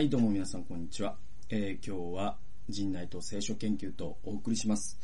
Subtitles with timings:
[0.00, 1.14] はい、どうも皆さん、こんにちは。
[1.50, 2.38] えー、今日は、
[2.70, 4.98] 人内と聖書研究とお送りします。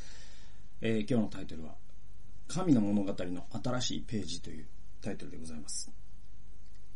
[0.81, 1.75] えー、今日のタイトルは、
[2.49, 4.67] 神の物語の新しいページという
[5.03, 5.93] タイトルでございます。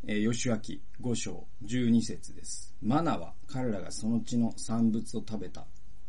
[0.07, 2.73] えー、吉脇5章12節です。
[2.81, 5.67] マナは彼らがその地の産物を食べた。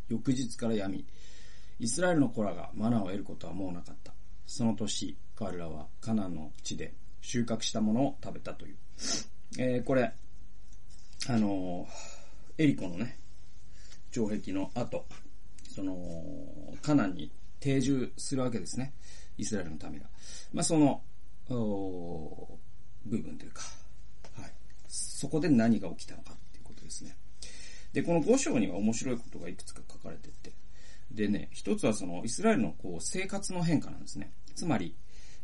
[0.09, 0.97] 翌日から闇。
[0.97, 1.07] み、
[1.79, 4.15] イスラエルの子らがマナを得ることはもうなかった。
[4.47, 8.77] その年、彼らはカナンの地で収穫したものを食べたという。
[9.59, 10.15] えー、これ、
[11.29, 11.87] あの
[12.59, 13.17] エリコのね、
[14.11, 15.07] 城壁の後、
[15.75, 15.97] その、
[16.83, 17.31] カナンに
[17.61, 18.93] 定住するわけですね。
[19.39, 20.07] イスラエルの民が。
[20.53, 21.01] まあ、その、
[21.49, 23.63] 部分というか、
[24.39, 24.53] はい。
[24.89, 27.17] そこで何が起きたのかっていうことですね。
[27.93, 30.53] で、この5章には面白いことがいくつか書かれてて、
[31.11, 34.33] でね、一つはそのイスラエルのこう生活の変化なんですね。
[34.55, 34.97] つまり、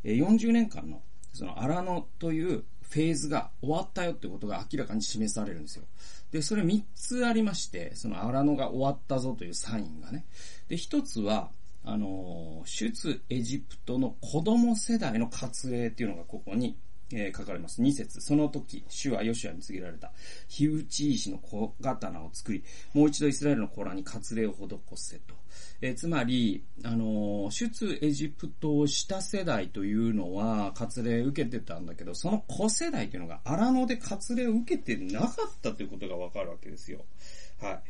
[0.04, 1.02] 40年間の
[1.32, 5.84] そのアラノというフェーズが終わったよってことが明らかに示されるんですよ。
[6.30, 10.24] で、それ3つありまして、その荒野が終わったぞというサインがね。
[10.68, 11.50] で、1つは、
[11.84, 16.76] あの、出エジプトの子供世代の割礼っていうのがここに
[17.12, 17.80] えー、書かれます。
[17.82, 20.12] 2節その時、主はヨシュアに告げられた。
[20.48, 25.34] 火打ち石の小刀を作り、もう一度イスラエルの子らに割礼を施せと。
[25.80, 35.30] えー、つまり、あのー、出エジプトをした世代というのは、割礼受けてたんだけど、その子世代というのが荒野で割礼を受けてなかっ
[35.62, 37.04] たということがわかるわけですよ。
[37.60, 37.80] は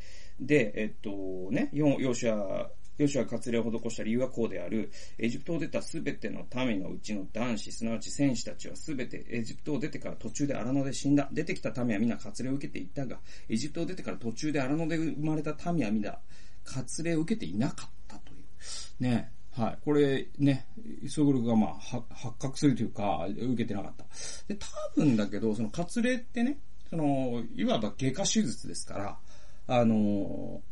[0.40, 0.46] い。
[0.46, 1.10] で、えっと
[1.50, 4.90] ね、ヨシュアヨシュア割礼を施した理由はこうである。
[5.18, 11.28] エジプトを出たすべての民のうちの男子、すなわち戦士たちはすべてエジプトを出てから途中で荒野で死んだ。
[11.32, 16.18] 出てきた民は皆割礼を受けていたが、エジプトを出てから途中で荒野で生まれた民は皆
[16.64, 19.02] 割礼を受けていなかったという。
[19.02, 19.30] ね。
[19.52, 19.78] はい。
[19.84, 20.66] これね、
[21.08, 24.04] そういうことがまあ、発覚するというか、受けてなかった。
[24.46, 26.58] で、多分だけど、その割礼ってね、
[26.90, 29.18] その、いわば外科手術ですから、
[29.66, 30.62] あの、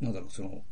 [0.00, 0.62] なんだろう、その、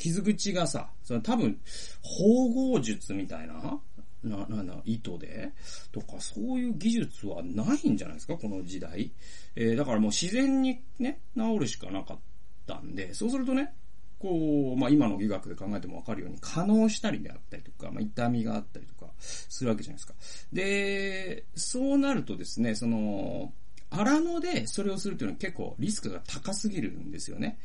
[0.00, 1.60] 傷口がさ、その多分、
[2.02, 3.78] 縫合術みたいな、
[4.24, 5.52] な、な、な、糸で
[5.92, 8.36] とか、そういう技術はないんじゃないですか？
[8.36, 9.12] この時代。
[9.56, 12.18] えー、だからもう自然にね、治るしかなかっ
[12.66, 13.72] たんで、そうするとね、
[14.18, 20.14] こう、まあ、今の医学で考えてもわかるように、可能したりであったりとか、まあ、痛みがあったりとか、するわけじゃないですか。
[20.52, 23.52] で、そうなるとですね、その、
[23.88, 27.58] 荒野でそれをするというのは結構リスクが高すぎるんですよね。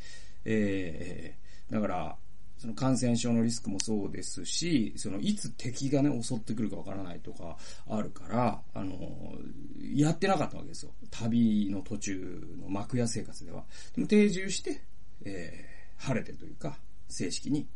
[0.46, 2.18] えー、だから、
[2.66, 8.98] その感染症のリスクもそうですし、そのいつ敵がね、襲ってくるかわからないとかあるから、あの、
[9.94, 10.92] やってなかったわけですよ。
[11.12, 13.64] 旅の途中の幕屋生活では。
[13.96, 14.82] でも定住して、
[15.26, 17.68] えー、晴れてというか、正式に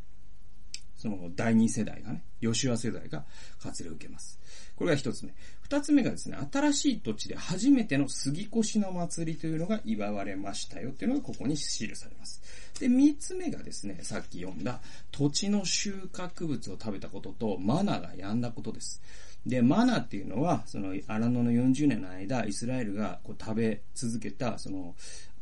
[0.99, 3.23] その第二世代がね、吉和世代が
[3.61, 4.37] 活例を受けます。
[4.75, 5.33] これが一つ目。
[5.61, 12.41] 二つ目がですね、新しい土地で初めての杉越の祭りというのが祝われましたよっていうのがここに記されます。
[12.79, 19.01] で、三つ目がですね、さっき読んだ土地の収穫物を食べたこととマナが止んだことです。
[19.45, 24.95] で、マナっていうのは、その、荒野の40年の間、イスラエルがこう食べ続けた、その、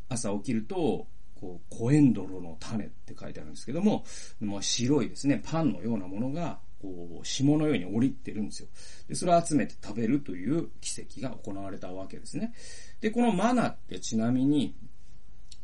[0.09, 1.07] 朝起きると、
[1.39, 4.03] こう、コエンドロの種って書いてあるんですけども、
[4.39, 8.69] もう白いですね、パンのようなものが、こう、霜のように降りてるんですよ。
[9.07, 12.53] で、それを集めて食べるという奇跡が行われたわけですね。
[13.01, 14.75] で、このマナってちなみに、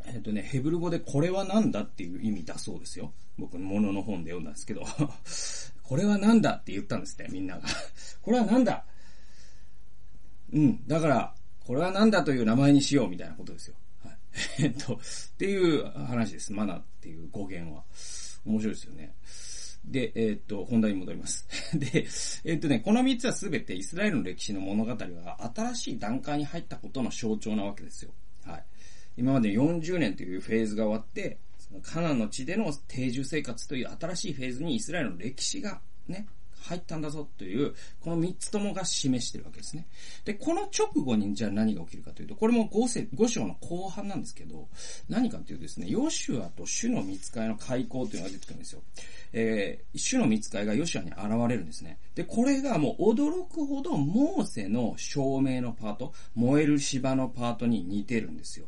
[0.05, 3.13] えっ、とね、ヘブル語でこれは何だっていう意味だそうですよ。
[3.37, 4.85] 僕のものの本で読んだんですけど、
[5.83, 7.67] これは何だって言ったんですね、みんなが。
[8.21, 8.85] これは何だ？
[10.51, 11.35] うん、だから、
[11.65, 13.75] これは何だという名前にしようみたいなことですよ。
[14.59, 14.99] えっと、っ
[15.37, 16.51] ていう話です。
[16.51, 17.83] マナっていう語源は。
[18.45, 19.13] 面白いですよね。
[19.85, 21.47] で、え、っと、本題に戻ります。
[21.77, 22.07] で、
[22.45, 28.13] え、っとね、この3つはすべてイスラエルの歴史の物語は新しい段階に入ったことの象徴なわけですよ。
[28.43, 28.65] はい。
[29.17, 36.27] 今まで40年というフェーズが終わって、そのカナンの地での定住生活という新しいフェーズにイスラエルの歴史がね、
[36.63, 39.85] 入ったんだぞという、この3つともが示してるわけですね。
[40.25, 44.67] で、この直後にじゃあ何が起きるかというと、これも 5, 5章の後半なんですけど、
[45.09, 48.81] 何かというとですね、ヨシュアと主の見つかいの開口というのが出てくるんですよ。
[49.33, 51.97] えー、主の見つかいがヨシュアに現れるんですね。
[52.15, 58.67] で、これがもう驚くほどモーセの証明のパート、燃える芝のパートに似てるんですよ。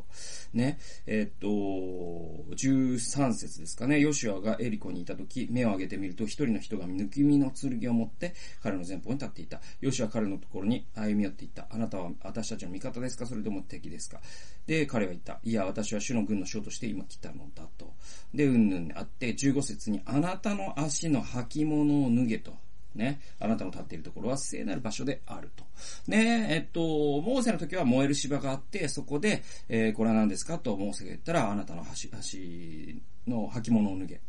[0.55, 0.79] ね。
[1.05, 3.99] え、っと、13節ですかね。
[3.99, 9.61] ヨシュアがエリコにいた時、目を上げてみると、一人の人が抜き身の剣を持って彼の前方に立っていた。
[9.81, 11.67] ヨシュア彼のところに歩み寄っていった。
[11.69, 13.25] あなたは私たちの味方ですか？
[13.25, 14.19] それとも敵ですか？
[14.65, 15.39] で、彼は言った。
[15.43, 17.93] いや、私は主の軍の将として今来たのだと。
[18.33, 22.64] で、うんぬんあって、15節に、あなたの足の履物を脱げと。
[22.95, 23.19] ね。
[23.39, 25.63] あなたの立っているところは聖なる場所であると。
[26.07, 26.79] ねえっと、
[27.21, 34.21] モーセの時は燃える芝があって、そこで、えー、これは何ですかとモーセが言ったら、あなたの橋、橋の履物を脱げ。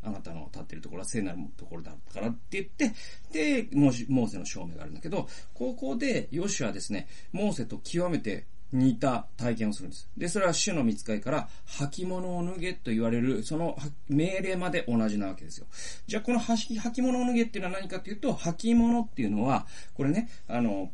[0.00, 2.94] あなたの立っているところは聖なるところだからって言って、
[3.32, 10.08] で、モーセの証明があるんだけど、ここでヨシュはですね、モーセと極めて似た体験をするんです。
[10.16, 13.76] で、それは主の見つかりから履物を脱げと言われる、その
[14.08, 15.66] 命令まで同じなわけですよ。
[16.06, 20.90] じゃあこの履物を脱げっていうのは何かというと、履物っていうのは、これね、あの、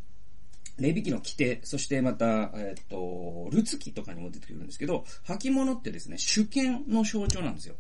[0.79, 7.77] レビキの規定、そしてまた、えっ、と、ルツキとかにも出てくるんですけど、履物ってですね、主権の象徴なんですよ。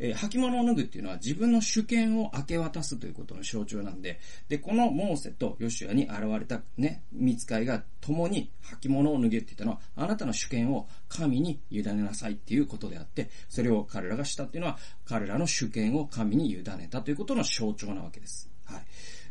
[0.00, 4.18] えー、履物を脱ぐっていうのは自分の主権を明け渡すということの象徴なんで、
[4.48, 8.50] で、このモーセとヨシュアに現れたね、見つかいが共に
[8.82, 18.50] 履物を脱げって言ったのは、あなたの主権を神に委ねなさいっていうことであって、それを彼らがしたっていうのは、彼らの主権を神に委ねたということの象徴なわけです。
[18.64, 18.82] はい。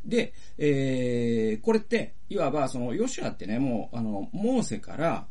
[0.06, 5.28] で、えー、これって、いわば、その、ヨシュアってね、もう、あの、モーセから、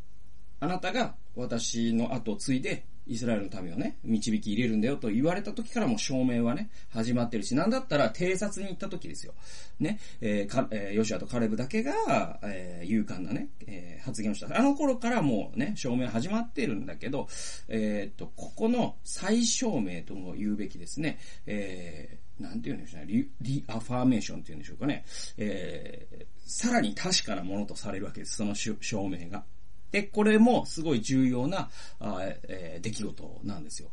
[0.61, 9.34] あなたが私の後を継いで、イスラエルの民をね、導き入れるんだよと言われた時からも証明はね、始まってるし、なんだったら偵察に行った時ですよ。
[9.81, 14.56] ね、えー、か、えー、ヨシアとカレブだけが、えー、勇敢なね、えー、発言をした。
[14.56, 17.28] あの頃からもうね、証明始まってるんだけど、
[17.69, 25.04] え、っと、ここの再証明とも言うべきですね、えー、なんて言うんでしょうね、リ、リアファーメーションって言うんでしょうかね、
[25.37, 28.76] えー、さらに確かなものとされるわけです、その証
[29.08, 29.44] 明が。
[29.90, 31.70] で、これもすごい重要な、
[32.00, 33.90] あえー、出来事なんですよ。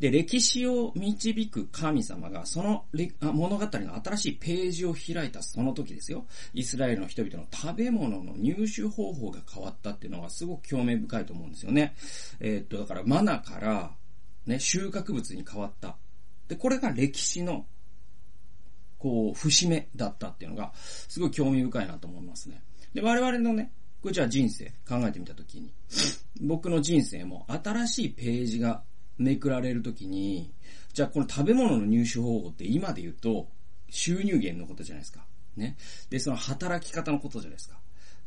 [0.00, 2.86] で、歴史を導く神様が、その
[3.20, 6.24] 物語の新しいページを開いたその時ですよ。
[6.54, 11.94] イスラエルの人々の食べ物の入手方法が変わったっていうのはすごく興味深いと思うんですよね。
[12.40, 13.90] えー、っと、だからマナから、
[14.46, 15.98] ね、収穫物に変わった。
[16.48, 17.66] で、これが歴史の、
[18.98, 22.62] こう、節目だったっていうのが、すごい興味深いなと思いますね。
[22.94, 23.70] で、我々のね、
[24.02, 25.72] これじゃあ人生考えてみたときに、
[26.40, 28.82] 僕の人生も新しいページが
[29.18, 30.52] めくられるときに、
[30.92, 33.48] じゃあこの食べ物の入手方法って今で言うと、
[33.90, 35.26] 収入源のことじゃないですか。
[35.56, 35.76] ね。
[36.08, 37.79] で、その働き方のことじゃないですか。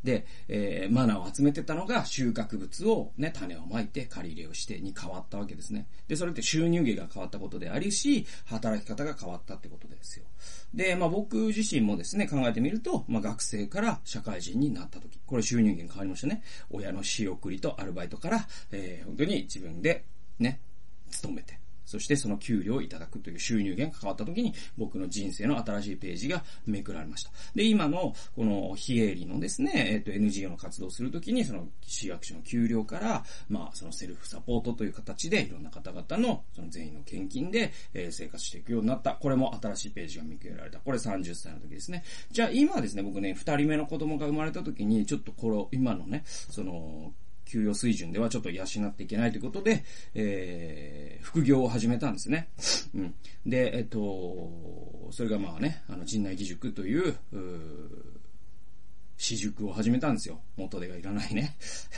[0.04, 5.86] で、えー、マナーを集めてたのが収穫物をね、種をまいて借り入れをしてに変わったわけですね。
[6.06, 10.26] で、それって収入源が変わったことでありし、働き方が変わったってことですよ。
[10.74, 16.42] で、まあ僕自身もですね、考えてみると、まあ学生から社会人になった時、これ収入源変わりましたね。
[16.70, 20.04] 親の仕送りとアルバイトから、えー、本当に自分で
[20.38, 20.60] ね、
[21.10, 27.30] 勤めて、そしてその給料をいただくという収入源が変わった時に僕の人生の新しいページがめくられました。
[27.54, 39.12] で、今のこの非営利のですね、えっ、と NGO の活動をするときにその市役所の給料から、まあそのセルフサポートという形でいろんな方々のその全員の献金で、え生活していくようになった。
[39.14, 40.78] これも新しいページがめくられた。
[40.78, 42.04] これ30歳の時ですね。
[42.30, 47.12] じゃあ今ですね、僕ね、二人目の子供が生まれた時にちょっとこの今のね、その
[47.44, 52.48] 給与水準ではちょっと養っていけないということで、えー、副業を始めたんですね。
[52.94, 53.14] うん。
[53.46, 57.38] で、えっと、それがまあね、あの、陣内義塾という、う
[59.16, 60.40] 私塾を始めたんですよ。
[60.56, 61.56] 元手がいらないね。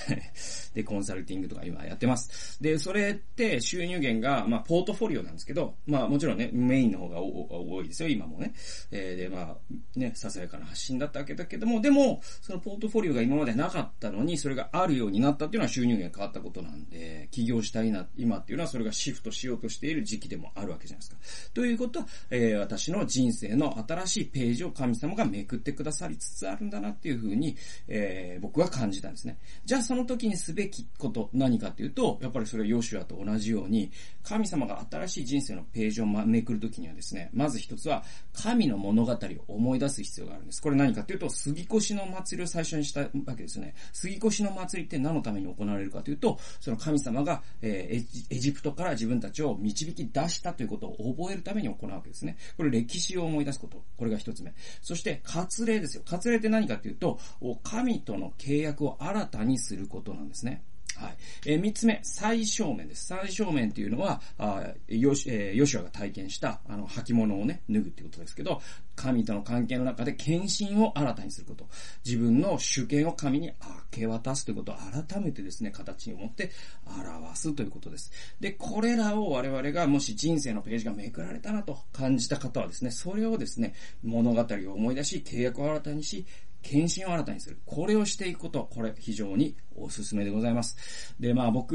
[0.75, 2.63] で、コンサルティングとか今やってます。
[2.63, 8.53] で、それって収入源が、まあ、ポートフォリオなんですけど、まあ、もちろんね、メインの方が多いですよ、今もね。
[8.91, 21.53] えー、で、まあ、ね、ささやかな発信だったわけだけども、でも、そのポートフォリオが今までなかったのに、それがあるようになったっていうのは収入源が変わったことなんで、起業したいな、今っていうのはそれがシフトしようとしている時期でもあるわけじゃないですか。
[21.55, 27.56] ということは、えー、私の人生の新しいページを神様がめくってくださりつつあるんだなっていういうふうに、
[27.89, 29.39] えー、僕は感じたんですね。
[29.65, 33.91] じゃあその時にすべきこと何かっていうと、やっぱりそれはヨシュアと同じように、
[34.22, 40.60] 神様が新しい人生のページをめくる時にはですね、まず一つは、神の物語を思い出す必要があるんです。
[40.60, 43.75] これ何かっていうと、杉越の祭りを最初にしたわけですね。
[43.93, 52.36] 杉越の祭りって何のために行われるかというと、その神様が、えー、エジプトから自分たちを導き出したということを覚えるために行うわけですね。
[52.56, 53.82] これ歴史を思い出すこと。
[53.96, 54.53] これが一つ目。
[54.82, 56.03] そして、割礼ですよ。
[56.05, 57.19] 割礼って何かっていうと、
[57.62, 60.62] 神との契約を新たにすることなんですね。
[60.96, 61.17] はい。
[61.44, 63.06] え、三つ目、最小面です。
[63.06, 68.62] 最小面っていうのは、あヨシ、えー、ヨシュアが体験した、あの、履物をね、脱ぐっていうことですけど、
[68.94, 71.69] 神との関係の中で献身を新たにすること。
[72.05, 73.55] 自分の主権を神に明
[73.91, 76.50] け渡すということを改めてですね、形に持って
[76.86, 78.10] 表すということです。
[78.41, 86.24] で、これらを我々がもし人生のページがめくられたなと感じた方はですね、それをですね、物語を思い出し、契約を新たにし、
[86.67, 87.58] 献身を新たにする。
[87.65, 91.15] これをしていくこと、これ非常におすすめでございます。
[91.20, 91.75] で、まあ僕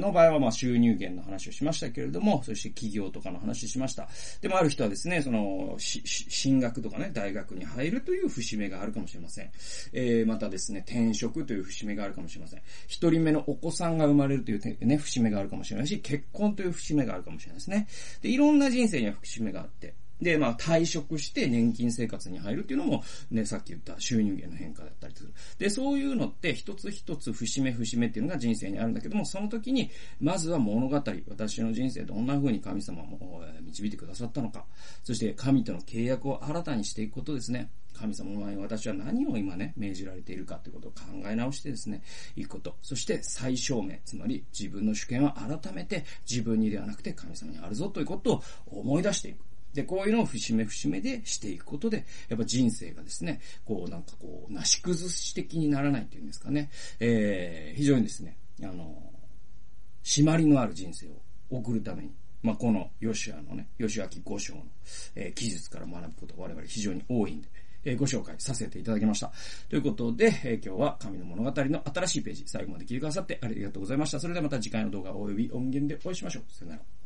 [0.00, 4.08] の場合はまあ収入源の話をしましたけれども、そして企業とかの話しました。
[4.40, 9.50] でもある人はですね、その、進学とかね、大学に入るという節目があるかもしれません。
[9.92, 12.62] えー、またですね、転職という節目があるかもしれません。
[12.88, 17.86] 一人目のお子さんが生まれるというね、節目があるかもしれないし、結婚という節目があるかもしれないですね。
[18.22, 25.32] で、いろんな人生には節目があって、で、まあ、退職して年金生活に入るっていうのも、ね、さっき言った収入源の変化だったりする。
[25.58, 34.64] で、そういうのって一つ一つ節目節目っていうのが人生にあるんだけども、その時に、まずは物語、私の人生どんな風に神様も導いてくださったのか、
[35.02, 37.70] そして神との契約を新たにしていくことですね。
[37.92, 42.02] 神様の前に私は何を今ね、命じられているかということを考え直してですね、
[42.36, 42.76] いくこと。
[42.82, 49.51] そして最小名、つまり自分の主権は改めて自分にではなくて神様にあるぞということを思い出していく。
[49.74, 59.02] で、こういうのを節目節目でしていくことで、やっぱ人生がですね、こうなんかこう、なし崩し的にならないっていうんですかね、えー、非常にですね、あの、
[60.04, 61.10] 締まりのある人生を
[61.50, 62.10] 送るために、
[62.42, 64.62] まあ、この吉アのね、吉明五章の、
[65.14, 67.48] えー、記述から学ぶことが我々非常に多いんで、
[67.84, 69.32] えー、ご紹介させていただきました。
[69.68, 74.18] ということで、えー、今日は神の物語の新しいページ、最後まで聞いてくださってありがとうございました。
[74.18, 76.42] それではまた次回の動画及び音源でお会いしましょう。
[76.52, 77.01] さよなら。